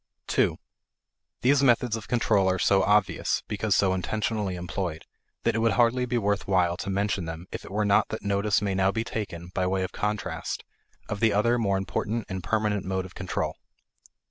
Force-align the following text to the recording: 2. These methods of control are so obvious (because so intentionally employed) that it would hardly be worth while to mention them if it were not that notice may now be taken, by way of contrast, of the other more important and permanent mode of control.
2. 0.25 0.57
These 1.41 1.61
methods 1.61 1.95
of 1.95 2.07
control 2.07 2.49
are 2.49 2.57
so 2.57 2.81
obvious 2.81 3.43
(because 3.47 3.75
so 3.75 3.93
intentionally 3.93 4.55
employed) 4.55 5.05
that 5.43 5.53
it 5.53 5.59
would 5.59 5.73
hardly 5.73 6.07
be 6.07 6.17
worth 6.17 6.47
while 6.47 6.75
to 6.75 6.89
mention 6.89 7.25
them 7.25 7.45
if 7.51 7.63
it 7.63 7.69
were 7.69 7.85
not 7.85 8.09
that 8.09 8.23
notice 8.23 8.63
may 8.63 8.73
now 8.73 8.91
be 8.91 9.03
taken, 9.03 9.49
by 9.53 9.67
way 9.67 9.83
of 9.83 9.91
contrast, 9.91 10.63
of 11.07 11.19
the 11.19 11.31
other 11.31 11.59
more 11.59 11.77
important 11.77 12.25
and 12.29 12.43
permanent 12.43 12.83
mode 12.83 13.05
of 13.05 13.13
control. 13.13 13.57